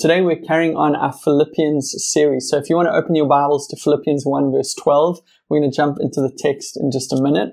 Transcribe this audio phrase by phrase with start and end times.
[0.00, 2.48] Today we're carrying on our Philippians series.
[2.48, 5.70] So if you want to open your Bibles to Philippians 1 verse 12, we're going
[5.70, 7.50] to jump into the text in just a minute.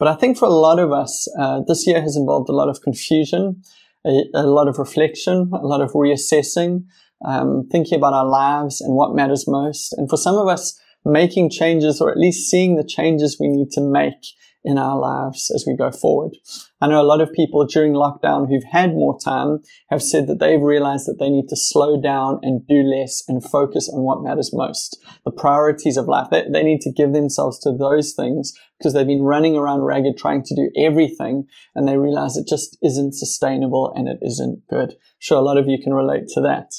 [0.00, 2.68] But I think for a lot of us, uh, this year has involved a lot
[2.68, 3.62] of confusion,
[4.04, 6.84] a, a lot of reflection, a lot of reassessing,
[7.24, 9.92] um, thinking about our lives and what matters most.
[9.92, 13.70] And for some of us, making changes or at least seeing the changes we need
[13.70, 14.34] to make
[14.64, 16.32] in our lives as we go forward.
[16.80, 19.58] I know a lot of people during lockdown who've had more time
[19.90, 23.44] have said that they've realized that they need to slow down and do less and
[23.44, 25.02] focus on what matters most.
[25.24, 26.28] The priorities of life.
[26.30, 30.16] They, they need to give themselves to those things because they've been running around ragged
[30.16, 31.44] trying to do everything
[31.74, 34.94] and they realize it just isn't sustainable and it isn't good.
[35.18, 36.72] Sure, a lot of you can relate to that.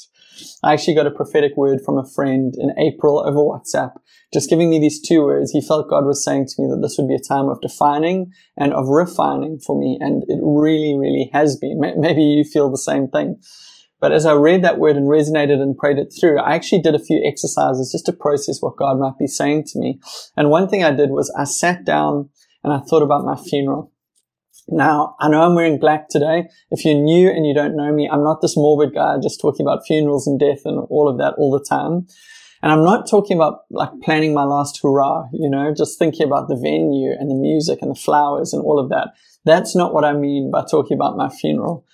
[0.62, 3.92] I actually got a prophetic word from a friend in April over WhatsApp,
[4.36, 5.50] just giving me these two words.
[5.50, 8.32] He felt God was saying to me that this would be a time of defining
[8.54, 9.96] and of refining for me.
[9.98, 11.80] And it really, really has been.
[11.80, 13.40] Maybe you feel the same thing.
[13.98, 16.94] But as I read that word and resonated and prayed it through, I actually did
[16.94, 20.00] a few exercises just to process what God might be saying to me.
[20.36, 22.28] And one thing I did was I sat down
[22.62, 23.90] and I thought about my funeral.
[24.68, 26.44] Now, I know I'm wearing black today.
[26.70, 29.64] If you're new and you don't know me, I'm not this morbid guy just talking
[29.64, 32.06] about funerals and death and all of that all the time.
[32.62, 36.48] And I'm not talking about like planning my last hurrah, you know, just thinking about
[36.48, 39.08] the venue and the music and the flowers and all of that.
[39.44, 41.86] That's not what I mean by talking about my funeral.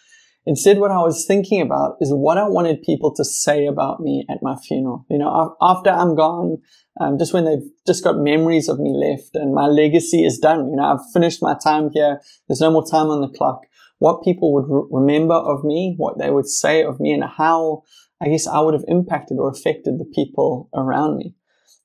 [0.44, 4.24] Instead, what I was thinking about is what I wanted people to say about me
[4.28, 5.06] at my funeral.
[5.08, 6.58] You know, after I'm gone,
[7.00, 10.68] um, just when they've just got memories of me left and my legacy is done.
[10.68, 12.20] You know, I've finished my time here.
[12.48, 13.66] There's no more time on the clock.
[13.98, 17.84] What people would re- remember of me, what they would say of me and how
[18.22, 21.34] I guess I would have impacted or affected the people around me.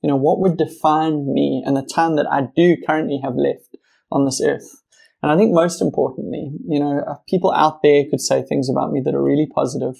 [0.02, 3.76] You know, what would define me and the time that I do currently have left
[4.12, 4.82] on this earth?
[5.20, 8.92] And I think most importantly, you know, uh, people out there could say things about
[8.92, 9.96] me that are really positive.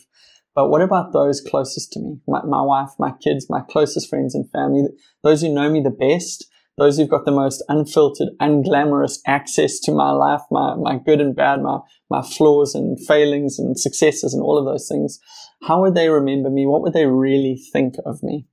[0.55, 2.21] But what about those closest to me?
[2.29, 4.85] My, my wife, my kids, my closest friends and family,
[5.25, 6.47] those who know me the best,
[6.79, 11.35] those who've got the most unfiltered, unglamorous access to my life, my, my good and
[11.35, 15.19] bad, my, my flaws and failings and successes and all of those things.
[15.63, 16.67] How would they remember me?
[16.67, 18.47] What would they really think of me?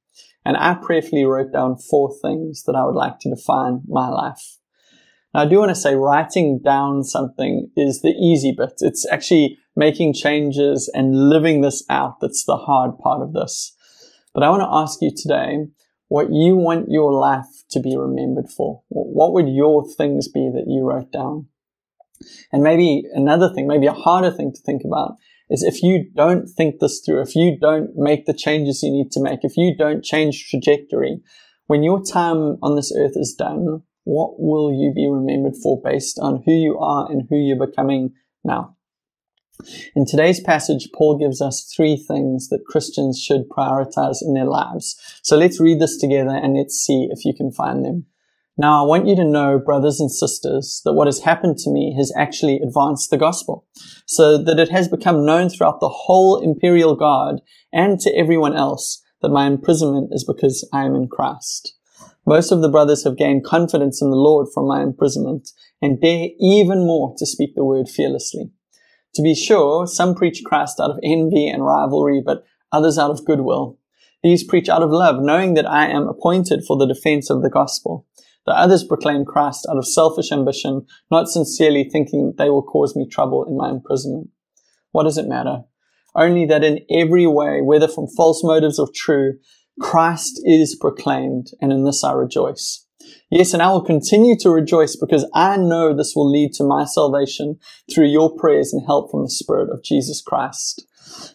[0.44, 4.58] And I prayerfully wrote down four things that I would like to define my life.
[5.34, 8.74] Now, I do want to say writing down something is the easy bit.
[8.80, 13.76] It's actually making changes and living this out that's the hard part of this.
[14.34, 15.68] But I want to ask you today
[16.08, 18.84] what you want your life to be remembered for.
[18.90, 21.48] What would your things be that you wrote down?
[22.52, 25.16] And maybe another thing, maybe a harder thing to think about
[25.50, 29.12] is if you don't think this through, if you don't make the changes you need
[29.12, 31.20] to make, if you don't change trajectory,
[31.68, 36.20] when your time on this earth is done, what will you be remembered for based
[36.20, 38.75] on who you are and who you're becoming now?
[39.96, 44.96] In today's passage, Paul gives us three things that Christians should prioritize in their lives.
[45.24, 48.06] So let's read this together and let's see if you can find them.
[48.58, 51.94] Now, I want you to know, brothers and sisters, that what has happened to me
[51.98, 53.66] has actually advanced the gospel,
[54.06, 57.42] so that it has become known throughout the whole imperial guard
[57.74, 61.76] and to everyone else that my imprisonment is because I am in Christ.
[62.26, 65.50] Most of the brothers have gained confidence in the Lord from my imprisonment
[65.82, 68.52] and dare even more to speak the word fearlessly.
[69.16, 73.26] To be sure, some preach Christ out of envy and rivalry, but others out of
[73.26, 73.80] goodwill.
[74.24, 77.50] These preach out of love, knowing that I am appointed for the defense of the
[77.50, 78.06] gospel.
[78.46, 83.08] The others proclaim Christ out of selfish ambition, not sincerely thinking they will cause me
[83.08, 84.30] trouble in my imprisonment.
[84.92, 85.64] What does it matter?
[86.14, 89.40] Only that in every way, whether from false motives or true,
[89.80, 92.85] Christ is proclaimed, and in this I rejoice.
[93.30, 96.86] Yes, and I will continue to rejoice because I know this will lead to my
[96.86, 97.60] salvation
[97.94, 100.86] through your prayers and help from the Spirit of Jesus Christ.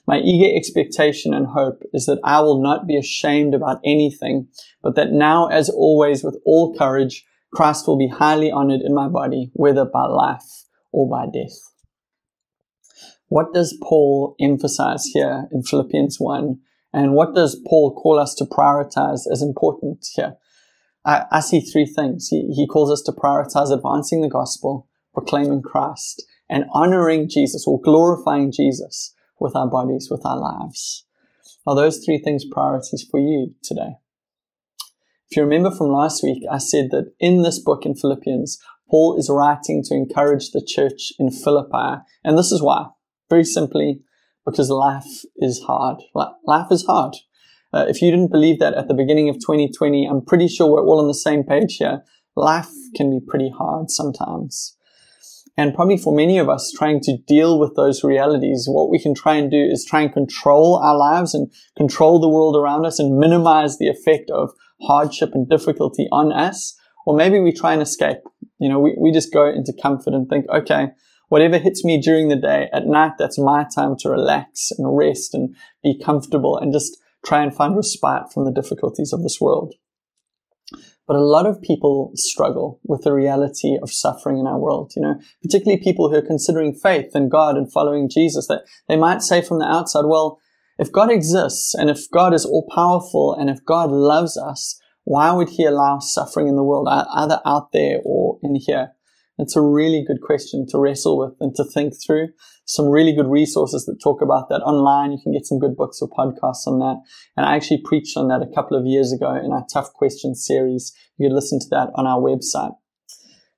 [0.07, 4.49] My eager expectation and hope is that I will not be ashamed about anything,
[4.83, 9.09] but that now, as always, with all courage, Christ will be highly honored in my
[9.09, 11.59] body, whether by life or by death.
[13.29, 16.59] What does Paul emphasize here in Philippians 1
[16.93, 20.37] and what does Paul call us to prioritize as important here?
[21.05, 22.29] I, I see three things.
[22.29, 27.81] He, he calls us to prioritize advancing the gospel, proclaiming Christ, and honoring Jesus or
[27.81, 31.07] glorifying Jesus with our bodies, with our lives.
[31.67, 33.97] Are those three things priorities for you today?
[35.31, 38.59] If you remember from last week, I said that in this book in Philippians,
[38.91, 42.03] Paul is writing to encourage the church in Philippi.
[42.25, 42.87] And this is why.
[43.29, 44.01] Very simply,
[44.45, 45.99] because life is hard.
[46.15, 47.15] Life is hard.
[47.73, 50.85] Uh, if you didn't believe that at the beginning of 2020, I'm pretty sure we're
[50.85, 52.03] all on the same page here.
[52.37, 54.77] Life can be pretty hard sometimes.
[55.57, 59.15] And probably for many of us trying to deal with those realities, what we can
[59.15, 62.99] try and do is try and control our lives and control the world around us
[62.99, 64.51] and minimize the effect of
[64.83, 66.77] hardship and difficulty on us.
[67.05, 68.19] Or maybe we try and escape.
[68.59, 70.89] You know, we, we just go into comfort and think, okay,
[71.29, 75.35] whatever hits me during the day, at night, that's my time to relax and rest
[75.35, 79.75] and be comfortable and just try and find respite from the difficulties of this world.
[81.07, 85.03] But a lot of people struggle with the reality of suffering in our world, you
[85.03, 89.23] know, particularly people who are considering faith and God and following Jesus, that they might
[89.23, 90.39] say from the outside, well,
[90.79, 95.33] if God exists and if God is all powerful and if God loves us, why
[95.33, 98.93] would he allow suffering in the world, either out there or in here?
[99.41, 102.29] It's a really good question to wrestle with and to think through.
[102.67, 105.13] Some really good resources that talk about that online.
[105.13, 107.01] You can get some good books or podcasts on that.
[107.37, 110.45] And I actually preached on that a couple of years ago in our Tough Questions
[110.47, 110.93] series.
[111.17, 112.75] You can listen to that on our website.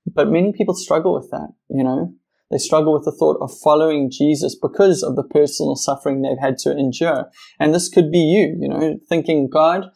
[0.06, 2.14] But many people struggle with that, you know.
[2.50, 6.58] They struggle with the thought of following Jesus because of the personal suffering they've had
[6.58, 7.30] to endure.
[7.58, 9.86] And this could be you, you know, thinking, God,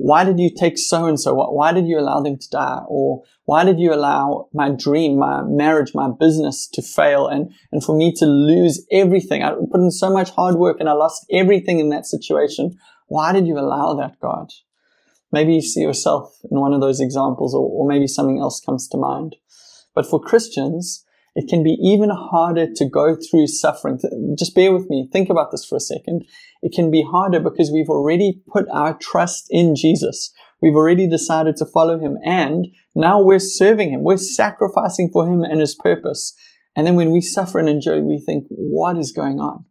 [0.00, 1.34] why did you take so and so?
[1.34, 2.80] Why did you allow them to die?
[2.88, 7.84] Or why did you allow my dream, my marriage, my business to fail and, and
[7.84, 9.42] for me to lose everything?
[9.42, 12.78] I put in so much hard work and I lost everything in that situation.
[13.08, 14.50] Why did you allow that, God?
[15.30, 18.88] Maybe you see yourself in one of those examples or, or maybe something else comes
[18.88, 19.36] to mind.
[19.94, 21.04] But for Christians,
[21.34, 23.98] it can be even harder to go through suffering.
[24.38, 25.08] Just bear with me.
[25.12, 26.24] Think about this for a second.
[26.62, 30.32] It can be harder because we've already put our trust in Jesus.
[30.60, 34.02] We've already decided to follow him and now we're serving him.
[34.02, 36.34] We're sacrificing for him and his purpose.
[36.76, 39.64] And then when we suffer and enjoy, we think, what is going on?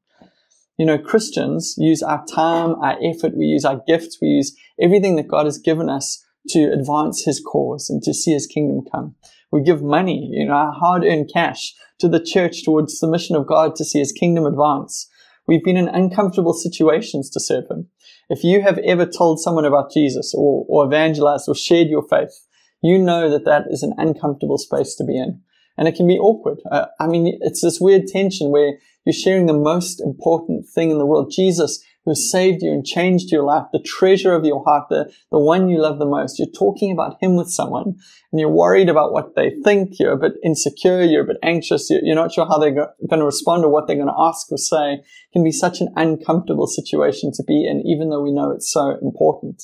[0.77, 5.15] You know, Christians use our time, our effort, we use our gifts, we use everything
[5.15, 9.15] that God has given us to advance his cause and to see his kingdom come.
[9.51, 13.35] We give money, you know, our hard earned cash to the church towards the mission
[13.35, 15.07] of God to see his kingdom advance.
[15.47, 17.89] We've been in uncomfortable situations to serve him.
[18.29, 22.47] If you have ever told someone about Jesus or, or evangelized or shared your faith,
[22.81, 25.41] you know that that is an uncomfortable space to be in.
[25.77, 26.59] And it can be awkward.
[26.71, 30.97] Uh, I mean, it's this weird tension where you're sharing the most important thing in
[30.97, 31.31] the world.
[31.35, 35.39] Jesus who saved you and changed your life, the treasure of your heart, the, the
[35.39, 36.39] one you love the most.
[36.39, 37.95] You're talking about him with someone
[38.31, 39.99] and you're worried about what they think.
[39.99, 41.03] You're a bit insecure.
[41.03, 41.89] You're a bit anxious.
[41.89, 44.13] You're, you're not sure how they're go- going to respond or what they're going to
[44.17, 44.93] ask or say.
[44.93, 48.71] It can be such an uncomfortable situation to be in, even though we know it's
[48.71, 49.63] so important.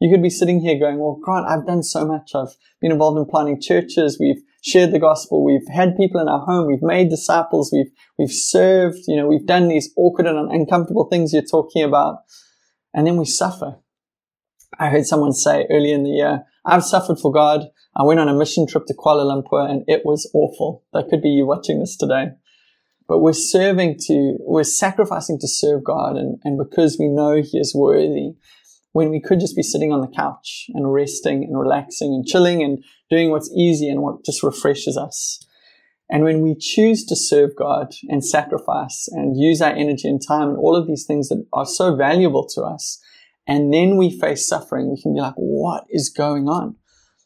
[0.00, 2.32] You could be sitting here going, well, Grant, I've done so much.
[2.34, 4.18] I've been involved in planting churches.
[4.18, 5.44] We've shared the gospel.
[5.44, 6.66] We've had people in our home.
[6.66, 7.70] We've made disciples.
[7.72, 8.98] We've, we've served.
[9.06, 12.18] You know, we've done these awkward and uncomfortable things you're talking about.
[12.92, 13.78] And then we suffer.
[14.78, 17.66] I heard someone say earlier in the year, I've suffered for God.
[17.96, 20.84] I went on a mission trip to Kuala Lumpur and it was awful.
[20.92, 22.28] That could be you watching this today.
[23.08, 27.58] But we're serving to, we're sacrificing to serve God and, and because we know He
[27.58, 28.34] is worthy,
[28.92, 32.62] when we could just be sitting on the couch and resting and relaxing and chilling
[32.62, 35.44] and doing what's easy and what just refreshes us.
[36.10, 40.48] And when we choose to serve God and sacrifice and use our energy and time
[40.48, 43.00] and all of these things that are so valuable to us,
[43.46, 46.76] and then we face suffering, we can be like, what is going on?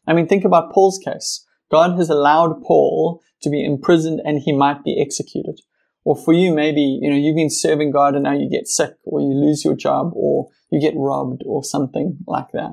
[0.06, 1.46] I mean, think about Paul's case.
[1.70, 5.60] God has allowed Paul to be imprisoned and he might be executed.
[6.04, 8.92] Or for you, maybe, you know, you've been serving God and now you get sick
[9.04, 12.72] or you lose your job or you get robbed or something like that.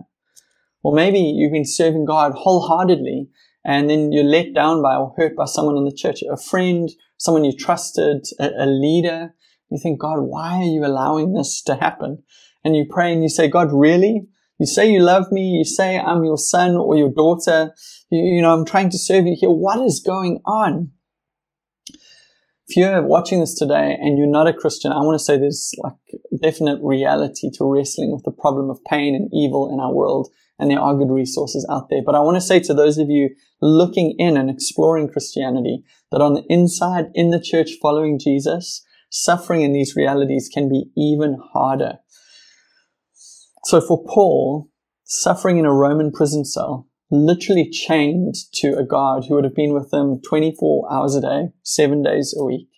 [0.84, 3.29] Or maybe you've been serving God wholeheartedly
[3.63, 6.89] and then you're let down by or hurt by someone in the church, a friend,
[7.17, 9.34] someone you trusted, a, a leader.
[9.70, 12.24] You think, God, why are you allowing this to happen?
[12.65, 14.27] And you pray and you say, God, really?
[14.60, 15.41] You say you love me.
[15.41, 17.74] You say I'm your son or your daughter.
[18.10, 19.50] You, you know, I'm trying to serve you here.
[19.50, 20.91] What is going on?
[22.72, 25.74] If you're watching this today and you're not a Christian, I want to say there's
[25.80, 25.94] like
[26.42, 30.30] definite reality to wrestling with the problem of pain and evil in our world.
[30.58, 32.01] And there are good resources out there.
[32.01, 36.22] But I want to say to those of you looking in and exploring Christianity that
[36.22, 41.40] on the inside, in the church following Jesus, suffering in these realities can be even
[41.51, 41.96] harder.
[43.66, 44.70] So for Paul,
[45.04, 49.74] suffering in a Roman prison cell literally chained to a guard who would have been
[49.74, 52.70] with them 24 hours a day, seven days a week.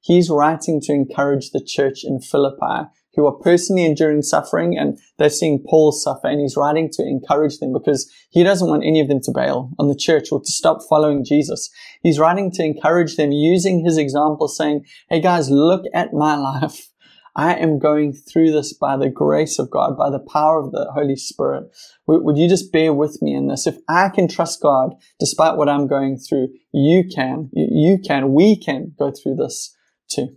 [0.00, 5.28] He's writing to encourage the church in Philippi who are personally enduring suffering and they're
[5.28, 9.08] seeing Paul suffer and he's writing to encourage them because he doesn't want any of
[9.08, 11.70] them to bail on the church or to stop following Jesus.
[12.02, 16.88] He's writing to encourage them using his example saying, Hey guys, look at my life.
[17.36, 20.90] I am going through this by the grace of God, by the power of the
[20.92, 21.70] Holy Spirit.
[22.06, 23.66] Would, you just bear with me in this?
[23.66, 28.56] If I can trust God despite what I'm going through, you can, you can, we
[28.56, 29.76] can go through this
[30.08, 30.36] too.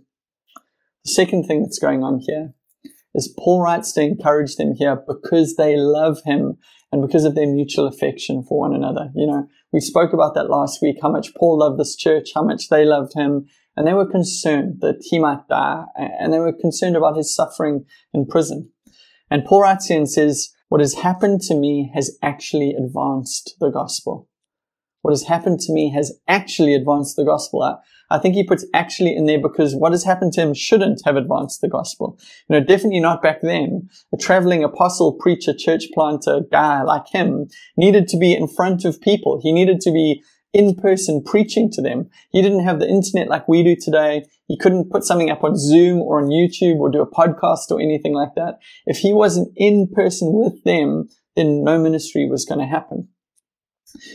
[1.04, 2.54] The second thing that's going on here
[3.14, 6.58] is Paul writes to encourage them here because they love him
[6.90, 9.10] and because of their mutual affection for one another.
[9.14, 12.44] You know, we spoke about that last week, how much Paul loved this church, how
[12.44, 16.52] much they loved him, and they were concerned that he might die, and they were
[16.52, 18.70] concerned about his suffering in prison.
[19.30, 23.70] And Paul writes here and says, What has happened to me has actually advanced the
[23.70, 24.28] gospel.
[25.02, 27.62] What has happened to me has actually advanced the gospel.
[27.62, 27.74] I,
[28.10, 31.16] I think he puts actually in there because what has happened to him shouldn't have
[31.16, 32.18] advanced the gospel.
[32.48, 33.90] You know, definitely not back then.
[34.14, 39.00] A traveling apostle, preacher, church planter guy like him needed to be in front of
[39.00, 39.40] people.
[39.42, 40.22] He needed to be
[40.54, 42.08] in person preaching to them.
[42.30, 44.24] He didn't have the internet like we do today.
[44.46, 47.80] He couldn't put something up on Zoom or on YouTube or do a podcast or
[47.80, 48.60] anything like that.
[48.86, 53.08] If he wasn't in person with them, then no ministry was going to happen.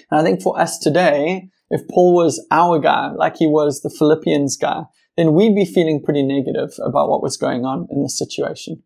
[0.10, 3.90] And I think for us today, if Paul was our guy, like he was the
[3.90, 4.84] Philippians guy,
[5.18, 8.82] then we'd be feeling pretty negative about what was going on in the situation.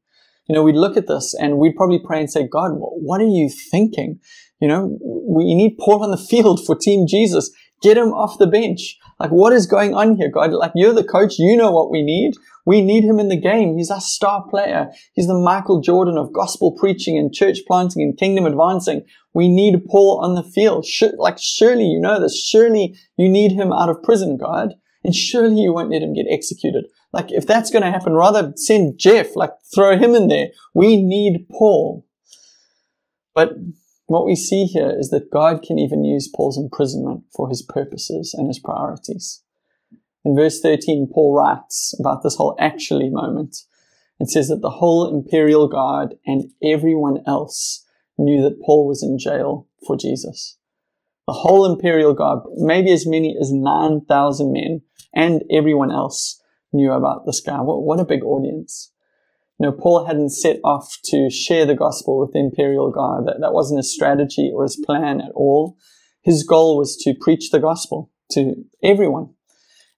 [0.48, 3.26] You know, we'd look at this and we'd probably pray and say, God, what are
[3.26, 4.20] you thinking?
[4.60, 7.52] You know, we need Paul on the field for Team Jesus.
[7.82, 8.98] Get him off the bench.
[9.20, 10.52] Like, what is going on here, God?
[10.54, 11.34] Like, you're the coach.
[11.38, 12.34] You know what we need.
[12.66, 13.78] We need him in the game.
[13.78, 14.90] He's our star player.
[15.14, 19.02] He's the Michael Jordan of gospel preaching and church planting and kingdom advancing.
[19.34, 20.86] We need Paul on the field.
[21.18, 22.42] like, surely you know this.
[22.42, 24.76] Surely you need him out of prison, God.
[25.04, 26.86] And surely you won't let him get executed.
[27.12, 30.48] Like, if that's going to happen, rather send Jeff, like, throw him in there.
[30.74, 32.06] We need Paul.
[33.36, 33.54] But
[34.06, 38.34] what we see here is that God can even use Paul's imprisonment for his purposes
[38.38, 39.42] and his priorities.
[40.26, 43.58] In verse 13, Paul writes about this whole actually moment.
[44.20, 47.86] It says that the whole imperial guard and everyone else
[48.18, 50.58] knew that Paul was in jail for Jesus.
[51.28, 54.82] The whole imperial guard, maybe as many as 9,000 men,
[55.14, 56.42] and everyone else
[56.72, 57.62] knew about this guy.
[57.62, 58.93] What, what a big audience.
[59.64, 63.26] Know, Paul hadn't set off to share the gospel with the imperial guard.
[63.28, 65.78] That, that wasn't his strategy or his plan at all.
[66.22, 69.30] His goal was to preach the gospel to everyone,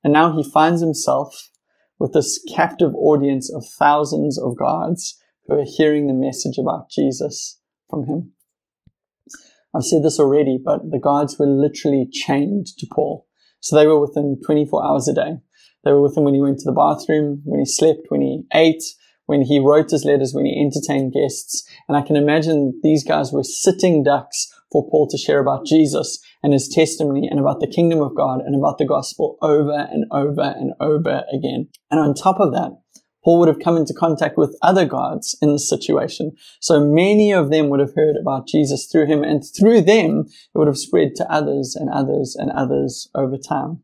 [0.04, 1.50] and now he finds himself
[1.98, 7.60] with this captive audience of thousands of guards who are hearing the message about Jesus
[7.90, 8.34] from him.
[9.76, 13.26] I've said this already, but the guards were literally chained to Paul.
[13.62, 15.38] So they were with him 24 hours a day.
[15.84, 18.44] They were with him when he went to the bathroom, when he slept, when he
[18.54, 18.84] ate,
[19.26, 21.68] when he wrote his letters, when he entertained guests.
[21.88, 26.20] And I can imagine these guys were sitting ducks for Paul to share about Jesus
[26.44, 30.06] and his testimony and about the kingdom of God and about the gospel over and
[30.12, 31.70] over and over again.
[31.90, 32.72] And on top of that,
[33.24, 36.34] Paul would have come into contact with other guards in this situation.
[36.60, 40.58] So many of them would have heard about Jesus through him and through them, it
[40.58, 43.82] would have spread to others and others and others over time.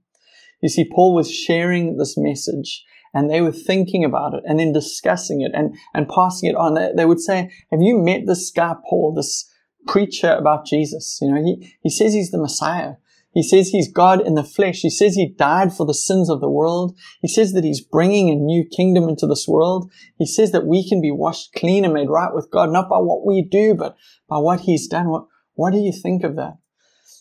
[0.62, 2.84] You see, Paul was sharing this message
[3.14, 6.74] and they were thinking about it and then discussing it and, and passing it on.
[6.74, 9.50] They, they would say, have you met this guy, Paul, this
[9.88, 11.20] preacher about Jesus?
[11.22, 12.94] You know, he, he says he's the Messiah.
[13.34, 14.82] He says he's God in the flesh.
[14.82, 16.98] He says he died for the sins of the world.
[17.22, 19.90] He says that he's bringing a new kingdom into this world.
[20.18, 22.98] He says that we can be washed clean and made right with God, not by
[22.98, 23.96] what we do, but
[24.28, 25.08] by what he's done.
[25.08, 26.58] What, what do you think of that?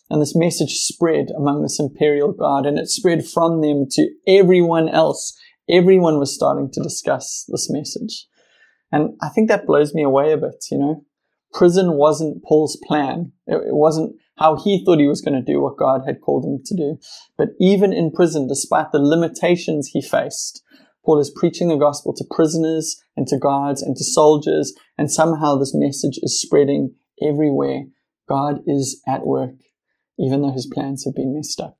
[0.09, 4.89] And this message spread among this imperial guard and it spread from them to everyone
[4.89, 5.39] else
[5.71, 8.27] everyone was starting to discuss this message.
[8.93, 11.05] And I think that blows me away a bit, you know.
[11.53, 13.33] Prison wasn't Paul's plan.
[13.47, 16.61] It, wasn't how he thought he was going to do what God had called him
[16.65, 16.99] to do.
[17.37, 20.63] But even in prison, despite the limitations he faced,
[21.05, 25.57] Paul is preaching the gospel to prisoners and to guards and to soldiers, and somehow
[25.57, 27.85] this message is spreading everywhere.
[28.29, 29.57] God is at work,
[30.19, 31.80] even though his plans have been messed up.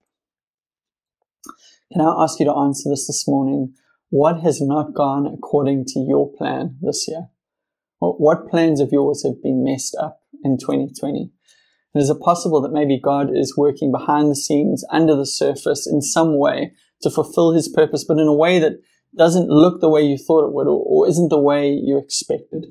[1.93, 3.75] Can I ask you to answer this this morning?
[4.11, 7.29] What has not gone according to your plan this year?
[7.99, 11.33] What plans of yours have been messed up in 2020?
[11.93, 15.87] And is it possible that maybe God is working behind the scenes, under the surface,
[15.87, 18.81] in some way to fulfill his purpose, but in a way that
[19.17, 22.67] doesn't look the way you thought it would or, or isn't the way you expected?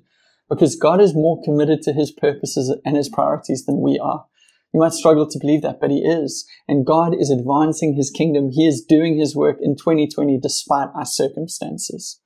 [0.50, 4.26] Because God is more committed to his purposes and his priorities than we are.
[4.74, 6.46] You might struggle to believe that, but He is.
[6.68, 8.50] And God is advancing His kingdom.
[8.52, 12.20] He is doing His work in 2020 despite our circumstances.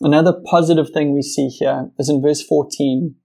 [0.00, 3.16] Another positive thing we see here is in verse 14.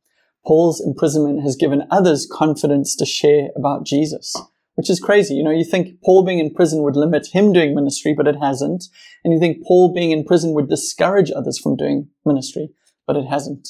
[0.46, 4.36] Paul's imprisonment has given others confidence to share about Jesus.
[4.76, 5.36] which is crazy.
[5.36, 8.38] You know, you think Paul being in prison would limit him doing ministry, but it
[8.42, 8.86] hasn't.
[9.24, 12.70] And you think Paul being in prison would discourage others from doing ministry,
[13.06, 13.68] but it hasn't.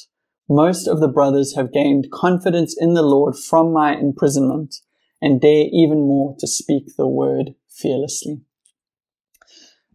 [0.50, 4.76] Most of the brothers have gained confidence in the Lord from my imprisonment
[5.22, 8.42] and dare even more to speak the word fearlessly.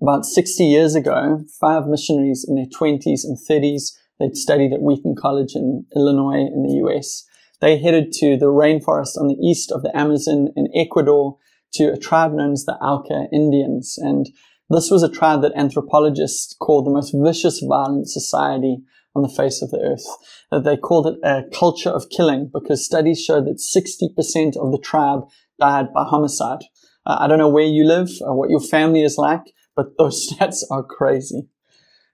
[0.00, 5.16] About 60 years ago, five missionaries in their 20s and 30s, they'd studied at Wheaton
[5.16, 7.24] College in Illinois in the US.
[7.60, 11.36] They headed to the rainforest on the east of the Amazon in Ecuador
[11.74, 13.98] to a tribe known as the Auca Indians.
[13.98, 14.30] And
[14.70, 18.78] this was a tribe that anthropologists call the most vicious, violent society
[19.14, 20.06] on the face of the earth.
[20.52, 24.78] Uh, they called it a culture of killing because studies show that 60% of the
[24.78, 25.22] tribe
[25.58, 26.60] died by homicide.
[27.04, 30.28] Uh, I don't know where you live or what your family is like, but those
[30.28, 31.48] stats are crazy.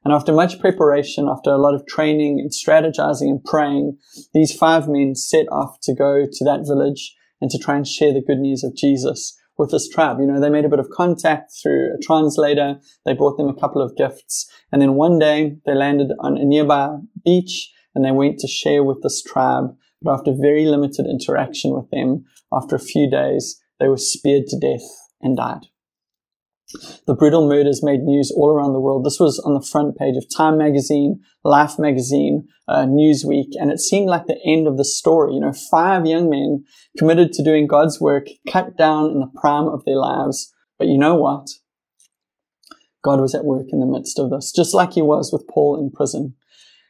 [0.04, 3.96] And after much preparation, after a lot of training and strategizing and praying,
[4.34, 8.12] these five men set off to go to that village and to try and share
[8.12, 10.18] the good news of Jesus with this tribe.
[10.20, 12.78] You know, they made a bit of contact through a translator.
[13.04, 14.50] They brought them a couple of gifts.
[14.72, 18.82] And then one day they landed on a nearby beach and they went to share
[18.82, 19.74] with this tribe.
[20.02, 24.58] But after very limited interaction with them, after a few days, they were speared to
[24.58, 24.86] death
[25.20, 25.66] and died.
[27.06, 29.04] The brutal murders made news all around the world.
[29.04, 33.80] This was on the front page of Time magazine, Life magazine, uh, Newsweek, and it
[33.80, 35.34] seemed like the end of the story.
[35.34, 36.64] You know, five young men
[36.98, 40.52] committed to doing God's work, cut down in the prime of their lives.
[40.78, 41.48] But you know what?
[43.04, 45.78] God was at work in the midst of this, just like he was with Paul
[45.78, 46.34] in prison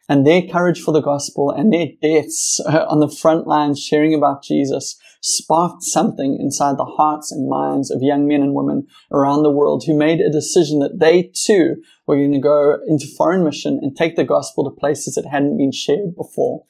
[0.08, 4.14] and their courage for the gospel and their deaths uh, on the front lines sharing
[4.14, 9.42] about Jesus sparked something inside the hearts and minds of young men and women around
[9.42, 13.42] the world who made a decision that they too were going to go into foreign
[13.42, 16.64] mission and take the gospel to places that hadn't been shared before.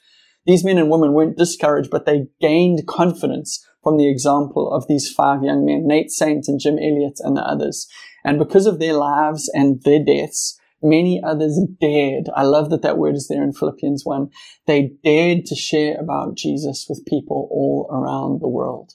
[0.45, 5.11] These men and women weren't discouraged, but they gained confidence from the example of these
[5.11, 7.87] five young men, Nate Saint and Jim Elliot and the others.
[8.23, 12.29] And because of their lives and their deaths, Many others dared.
[12.35, 14.29] I love that that word is there in Philippians 1.
[14.67, 18.93] They dared to share about Jesus with people all around the world.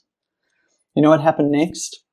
[0.95, 2.05] You know what happened next?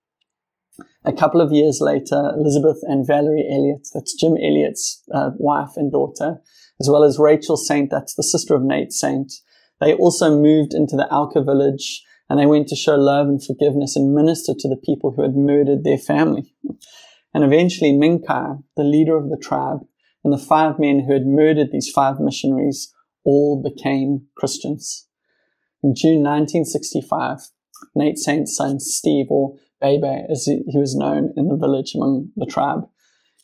[1.06, 5.92] A couple of years later, Elisabeth and Valerie Elliot, that's Jim Elliot's uh, wife and
[5.92, 6.42] daughter,
[6.80, 9.32] as well as Rachel Saint, that's the sister of Nate Saint,
[9.80, 13.96] they also moved into the Auca village and they went to show love and forgiveness
[13.96, 16.54] and minister to the people who had murdered their family.
[17.38, 19.82] And eventually Mincaye, the leader of the tribe,
[20.24, 22.92] and the five men who had murdered these five missionaries
[23.24, 25.08] all became Christians.
[25.84, 27.42] In June 1965,
[27.94, 32.48] Nate Saint's son Steve, or Bebe as he was known in the village among the
[32.48, 32.90] tribe,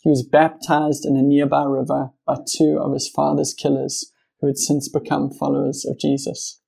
[0.02, 4.58] he was baptized in a nearby river by two of his father's killers who had
[4.58, 6.60] since become followers of Jesus.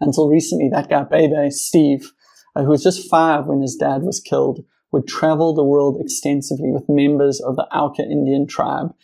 [0.00, 2.12] Until recently, that guy, Bebe, Steve,
[2.56, 6.70] uh, who was just five when his dad was killed, would travel the world extensively
[6.70, 8.94] with members of the Auca Indian tribe.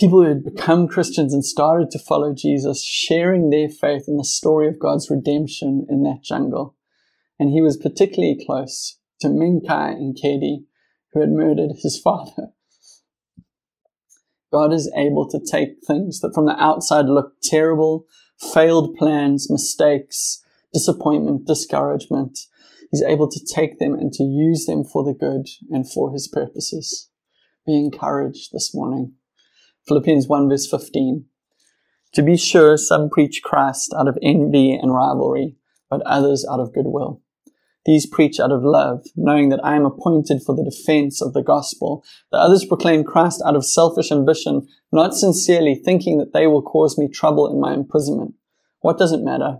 [0.00, 4.24] People who had become Christians and started to follow Jesus, sharing their faith in the
[4.24, 6.76] story of God's redemption in that jungle.
[7.38, 10.64] And he was particularly close to Mincaye and Kedi,
[11.12, 12.50] who had murdered his father.
[14.52, 18.06] God is able to take things that from the outside look terrible,
[18.52, 22.38] failed plans, mistakes, disappointment, discouragement,
[22.94, 26.28] He's able to take them and to use them for the good and for his
[26.28, 27.10] purposes.
[27.66, 29.14] Be encouraged this morning.
[29.88, 31.24] Philippians 1 verse 15.
[32.12, 35.56] To be sure, some preach Christ out of envy and rivalry,
[35.90, 37.20] but others out of goodwill.
[37.84, 41.42] These preach out of love, knowing that I am appointed for the defense of the
[41.42, 42.04] gospel.
[42.30, 46.96] The others proclaim Christ out of selfish ambition, not sincerely, thinking that they will cause
[46.96, 48.34] me trouble in my imprisonment.
[48.82, 49.56] What does it matter?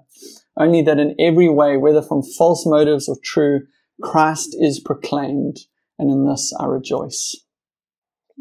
[0.56, 3.62] Only that in every way, whether from false motives or true,
[4.02, 5.58] Christ is proclaimed,
[5.98, 7.36] and in this I rejoice.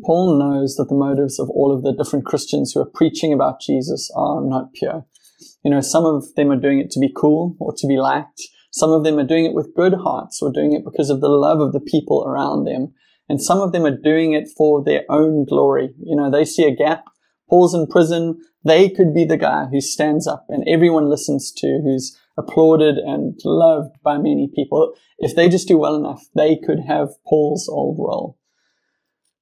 [0.04, 3.62] Paul knows that the motives of all of the different Christians who are preaching about
[3.62, 5.06] Jesus are not pure.
[5.63, 8.41] You know, some of them are doing it to be cool or to be liked.
[8.71, 11.30] Some of them are doing it with good hearts or doing it because of the
[11.30, 12.93] love of the people around them.
[13.30, 15.93] And some of them are doing it for their own glory.
[16.04, 17.06] You know, they see a gap.
[17.54, 18.39] Paul's in prison.
[18.66, 23.39] They could be the guy who stands up and everyone listens to, who's applauded and
[23.46, 24.96] loved by many people.
[25.20, 28.39] If they just do well enough, they could have Paul's old role.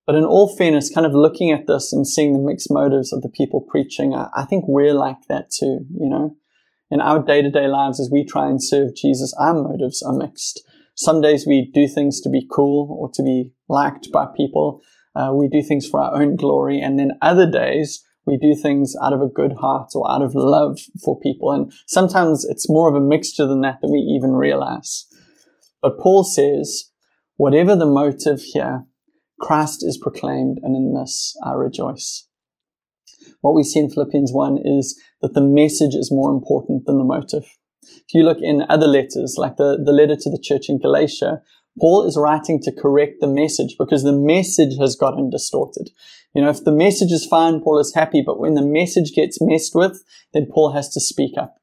[0.06, 3.21] But in all fairness, kind of looking at this and seeing the mixed motives of
[3.21, 6.36] the people preaching, I, I think we're like that too, you know.
[6.89, 10.12] In our day to day lives, as we try and serve Jesus, our motives are
[10.12, 10.62] mixed.
[10.95, 14.82] Some days we do things to be cool or to be liked by people.
[15.15, 16.80] Uh, we do things for our own glory.
[16.80, 20.36] And then other days, we do things out of a good heart or out of
[20.36, 21.52] love for people.
[21.52, 25.06] And sometimes it's more of a mixture than that that we even realize.
[25.82, 26.91] But Paul says,
[27.36, 28.86] whatever the motive here,
[29.39, 32.28] Christ is proclaimed, and in this I rejoice.
[33.41, 37.04] What we see in Philippians 1 is that the message is more important than the
[37.04, 37.45] motive.
[37.84, 41.41] If you look in other letters, like the, the letter to the church in Galatia,
[41.79, 45.89] Paul is writing to correct the message because the message has gotten distorted.
[46.34, 49.41] You know, if the message is fine, Paul is happy, but when the message gets
[49.41, 50.03] messed with,
[50.34, 51.57] then Paul has to speak up.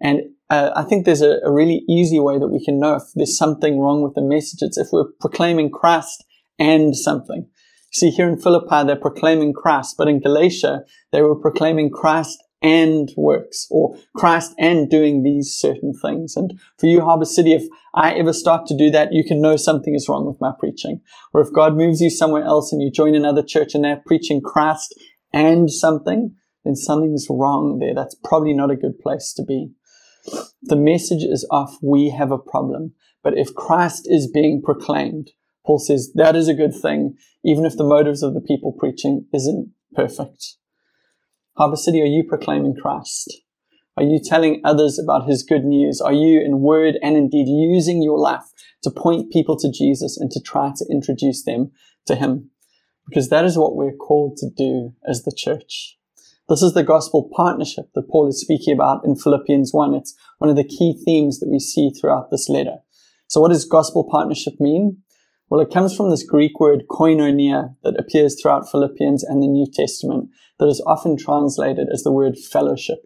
[0.00, 3.02] And uh, I think there's a, a, really easy way that we can know if
[3.14, 4.60] there's something wrong with the message.
[4.62, 6.24] It's if we're proclaiming Christ
[6.58, 7.48] and something.
[7.92, 13.10] See, here in Philippi, they're proclaiming Christ, but in Galatia, they were proclaiming Christ and
[13.16, 16.36] works or Christ and doing these certain things.
[16.36, 19.56] And for you, Harbor City, if I ever start to do that, you can know
[19.56, 21.00] something is wrong with my preaching.
[21.32, 24.40] Or if God moves you somewhere else and you join another church and they're preaching
[24.40, 24.94] Christ
[25.32, 27.94] and something, then something's wrong there.
[27.94, 29.70] That's probably not a good place to be.
[30.62, 31.76] The message is off.
[31.82, 32.94] We have a problem.
[33.22, 35.30] But if Christ is being proclaimed,
[35.64, 39.26] Paul says that is a good thing, even if the motives of the people preaching
[39.32, 40.56] isn't perfect.
[41.58, 43.36] Harbor City, are you proclaiming Christ?
[43.96, 46.00] Are you telling others about his good news?
[46.00, 48.44] Are you in word and in deed using your life
[48.84, 51.72] to point people to Jesus and to try to introduce them
[52.06, 52.50] to him?
[53.08, 55.98] Because that is what we're called to do as the church.
[56.48, 59.94] This is the gospel partnership that Paul is speaking about in Philippians 1.
[59.94, 62.76] It's one of the key themes that we see throughout this letter.
[63.26, 64.98] So what does gospel partnership mean?
[65.50, 69.66] Well, it comes from this Greek word koinonia that appears throughout Philippians and the New
[69.72, 72.98] Testament that is often translated as the word fellowship.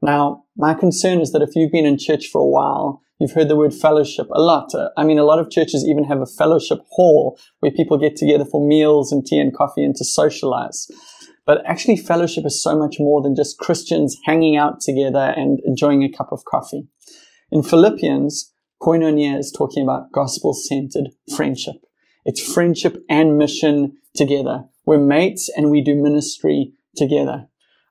[0.00, 3.48] Now, my concern is that if you've been in church for a while, you've heard
[3.48, 4.74] the word fellowship a lot.
[4.74, 8.16] Uh, I mean, a lot of churches even have a fellowship hall where people get
[8.16, 10.88] together for meals and tea and coffee and to socialize.
[11.46, 16.04] But actually, fellowship is so much more than just Christians hanging out together and enjoying
[16.04, 16.86] a cup of coffee.
[17.50, 21.76] In Philippians, Koinonia is talking about gospel centered friendship.
[22.24, 24.64] It's friendship and mission together.
[24.84, 27.46] We're mates and we do ministry together.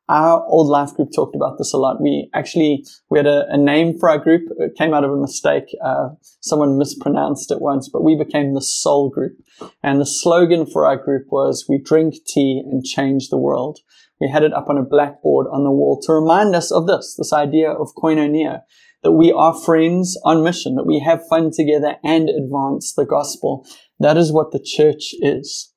[0.09, 2.01] Our old life group talked about this a lot.
[2.01, 4.41] We actually, we had a, a name for our group.
[4.59, 5.73] It came out of a mistake.
[5.81, 6.09] Uh,
[6.41, 9.37] someone mispronounced it once, but we became the soul group.
[9.81, 13.79] And the slogan for our group was, we drink tea and change the world.
[14.19, 17.15] We had it up on a blackboard on the wall to remind us of this,
[17.17, 18.63] this idea of koinonia
[19.03, 23.65] that we are friends on mission, that we have fun together and advance the gospel.
[23.99, 25.73] That is what the church is.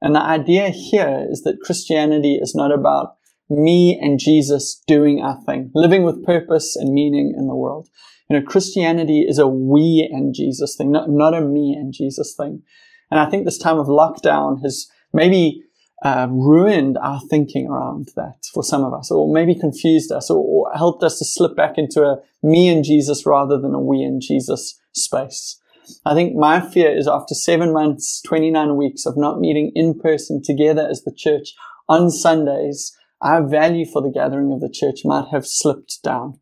[0.00, 3.16] And the idea here is that Christianity is not about
[3.48, 7.88] me and Jesus doing our thing, living with purpose and meaning in the world.
[8.28, 12.34] You know, Christianity is a we and Jesus thing, not, not a me and Jesus
[12.36, 12.62] thing.
[13.10, 15.62] And I think this time of lockdown has maybe
[16.02, 20.38] uh, ruined our thinking around that for some of us, or maybe confused us, or,
[20.38, 24.02] or, helped us to slip back into a me and Jesus rather than a we
[24.02, 25.58] and Jesus space.
[26.04, 30.42] I think my fear is after seven months, 29 weeks of not meeting in person
[30.42, 31.54] together as the church
[31.88, 36.38] on Sundays, our value for the gathering of the church might have slipped down.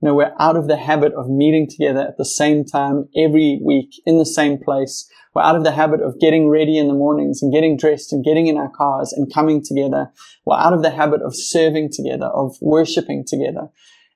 [0.00, 3.60] You know, we're out of the habit of meeting together at the same time every
[3.64, 6.94] week in the same place we're out of the habit of getting ready in the
[6.94, 10.10] mornings and getting dressed and getting in our cars and coming together.
[10.44, 13.68] We're out of the habit of serving together, of worshiping together.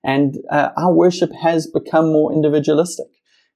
[0.05, 3.07] And uh, our worship has become more individualistic.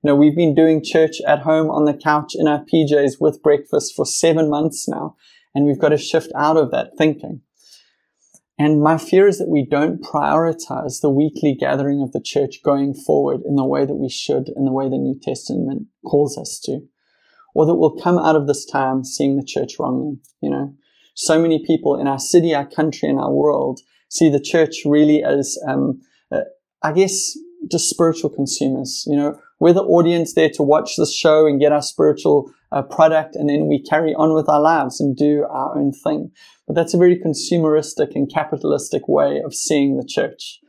[0.03, 3.43] You know, we've been doing church at home on the couch in our PJs with
[3.43, 5.17] breakfast for seven months now,
[5.55, 7.43] and we've got to shift out of that thinking.
[8.59, 12.95] And my fear is that we don't prioritize the weekly gathering of the church going
[12.95, 16.59] forward in the way that we should, in the way the New Testament calls us
[16.65, 16.81] to
[17.55, 20.19] or that will come out of this time seeing the church wrongly.
[20.41, 20.75] You know,
[21.15, 25.23] so many people in our city, our country, and our world see the church really
[25.23, 26.01] as, um,
[26.33, 26.41] uh,
[26.83, 27.37] I guess,
[27.71, 29.05] just spiritual consumers.
[29.07, 32.83] You know, we're the audience there to watch the show and get our spiritual uh,
[32.83, 36.31] product, and then we carry on with our lives and do our own thing.
[36.67, 40.61] But that's a very consumeristic and capitalistic way of seeing the church.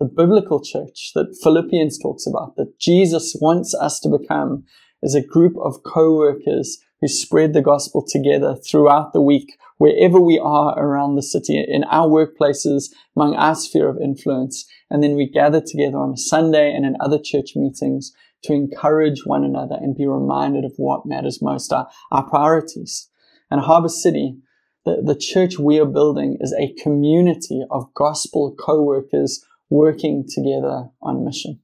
[0.00, 4.64] The biblical church that Philippians talks about, that Jesus wants us to become,
[5.04, 10.38] is a group of co-workers who spread the gospel together throughout the week, wherever we
[10.38, 14.64] are around the city, in our workplaces, among our sphere of influence.
[14.90, 18.12] And then we gather together on a Sunday and in other church meetings
[18.44, 23.08] to encourage one another and be reminded of what matters most, our, our priorities.
[23.50, 24.38] And Harbor City,
[24.86, 31.24] the, the church we are building is a community of gospel co-workers working together on
[31.24, 31.60] mission.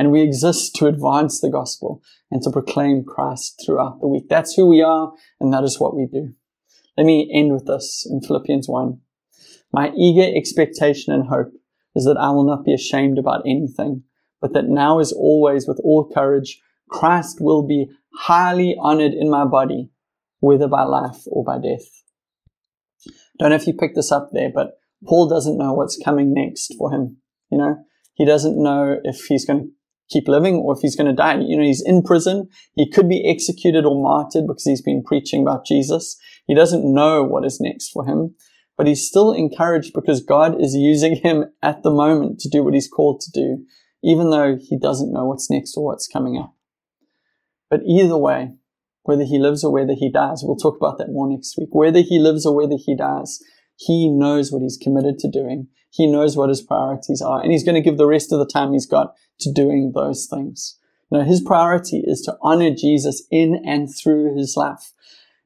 [0.00, 4.30] And we exist to advance the gospel and to proclaim Christ throughout the week.
[4.30, 6.32] That's who we are, and that is what we do.
[6.96, 8.98] Let me end with this in Philippians 1.
[9.74, 11.52] My eager expectation and hope
[11.94, 14.04] is that I will not be ashamed about anything,
[14.40, 19.44] but that now as always with all courage, Christ will be highly honored in my
[19.44, 19.90] body,
[20.38, 21.84] whether by life or by death.
[23.38, 26.74] Don't know if you picked this up there, but Paul doesn't know what's coming next
[26.78, 27.18] for him.
[27.50, 27.84] You know,
[28.14, 29.70] he doesn't know if he's going to
[30.10, 31.38] keep living or if he's going to die.
[31.38, 32.48] You know, he's in prison.
[32.74, 36.18] He could be executed or martyred because he's been preaching about Jesus.
[36.46, 38.34] He doesn't know what is next for him,
[38.76, 42.74] but he's still encouraged because God is using him at the moment to do what
[42.74, 43.64] he's called to do,
[44.02, 46.54] even though he doesn't know what's next or what's coming up.
[47.70, 48.54] But either way,
[49.04, 51.68] whether he lives or whether he dies, we'll talk about that more next week.
[51.72, 53.40] Whether he lives or whether he dies,
[53.80, 55.68] he knows what he's committed to doing.
[55.90, 58.44] He knows what his priorities are, and he's going to give the rest of the
[58.46, 60.76] time he's got to doing those things.
[61.10, 64.92] You know, his priority is to honor Jesus in and through his life.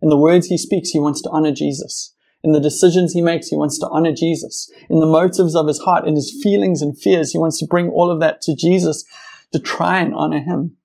[0.02, 2.12] In the words he speaks, he wants to honor Jesus.
[2.42, 4.68] In the decisions he makes, he wants to honor Jesus.
[4.90, 7.88] In the motives of his heart, in his feelings and fears, he wants to bring
[7.88, 9.04] all of that to Jesus
[9.52, 10.76] to try and honor him.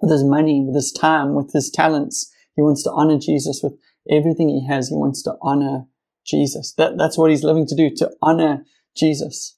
[0.00, 3.76] With his money, with his time, with his talents, he wants to honor Jesus with
[4.08, 4.88] everything he has.
[4.88, 5.86] He wants to honor
[6.30, 6.72] Jesus.
[6.78, 8.64] That, that's what he's living to do, to honor
[8.96, 9.56] Jesus.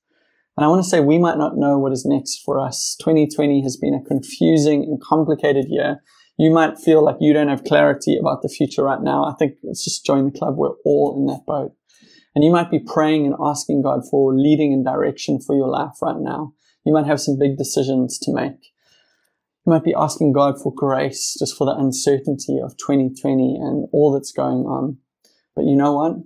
[0.57, 2.97] And I want to say we might not know what is next for us.
[3.01, 6.03] 2020 has been a confusing and complicated year.
[6.39, 9.25] You might feel like you don't have clarity about the future right now.
[9.25, 10.57] I think it's just join the club.
[10.57, 11.73] We're all in that boat.
[12.35, 16.01] And you might be praying and asking God for leading and direction for your life
[16.01, 16.55] right now.
[16.85, 18.73] You might have some big decisions to make.
[19.65, 24.13] You might be asking God for grace just for the uncertainty of 2020 and all
[24.13, 24.99] that's going on.
[25.55, 26.17] But you know what?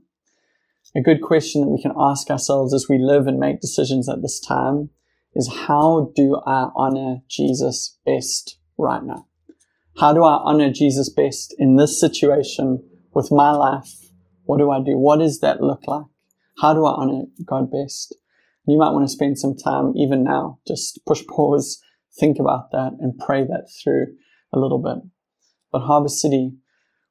[0.97, 4.23] A good question that we can ask ourselves as we live and make decisions at
[4.23, 4.89] this time
[5.35, 9.27] is how do I honor Jesus best right now?
[9.99, 12.83] How do I honor Jesus best in this situation
[13.13, 13.93] with my life?
[14.45, 14.97] What do I do?
[14.97, 16.07] What does that look like?
[16.63, 18.17] How do I honor God best?
[18.67, 21.79] You might want to spend some time even now, just push pause,
[22.19, 24.15] think about that and pray that through
[24.51, 25.07] a little bit.
[25.71, 26.53] But Harbour City,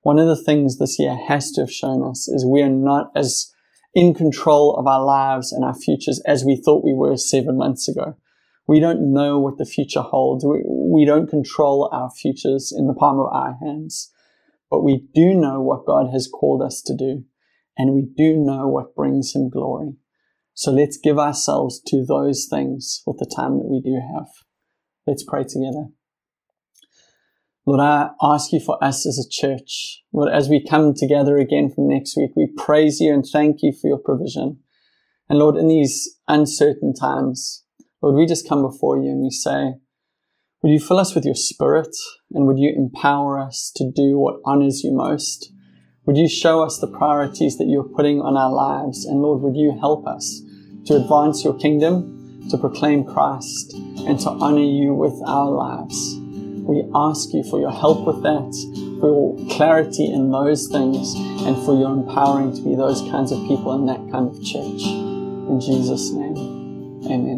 [0.02, 3.12] one of the things this year has to have shown us is we are not
[3.16, 3.52] as
[3.96, 7.88] in control of our lives and our futures as we thought we were seven months
[7.88, 8.16] ago.
[8.68, 10.44] We don't know what the future holds.
[10.44, 14.12] We, we don't control our futures in the palm of our hands,
[14.70, 17.24] but we do know what God has called us to do,
[17.78, 19.94] and we do know what brings Him glory.
[20.54, 24.28] So let's give ourselves to those things with the time that we do have.
[25.08, 25.88] Let's pray together.
[27.68, 30.04] Lord, I ask you for us as a church.
[30.14, 33.72] Lord, as we come together again from next week, we praise you and thank you
[33.74, 34.60] for your provision.
[35.30, 37.64] And Lord, in these uncertain times,
[38.04, 39.74] Lord, we just come before you and we say,
[40.62, 41.96] would you fill us with your spirit
[42.32, 45.52] and would you empower us to do what honors you most?
[46.06, 49.06] Would you show us the priorities that you're putting on our lives?
[49.06, 50.40] And Lord, would you help us
[50.86, 53.74] to advance your kingdom, to proclaim Christ,
[54.06, 56.25] and to honor you with our lives?
[56.68, 58.50] We ask you for your help with that,
[59.00, 61.14] for your clarity in those things,
[61.46, 64.82] and for your empowering to be those kinds of people in that kind of church.
[64.82, 67.26] In Jesus' name, amen.